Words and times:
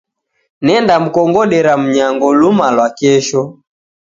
Nendamkongodera 0.65 1.73
mnyango 1.81 2.27
luma 2.39 2.67
lwa 2.75 2.87
kesho. 2.99 3.43